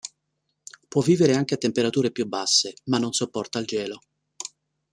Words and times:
Può 0.87 0.99
vivere 1.03 1.35
anche 1.35 1.53
a 1.53 1.57
temperature 1.57 2.09
più 2.09 2.25
basse, 2.25 2.73
ma 2.85 2.97
non 2.97 3.13
sopporta 3.13 3.59
il 3.59 3.67
gelo. 3.67 4.01